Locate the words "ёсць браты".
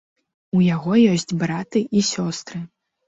1.17-1.85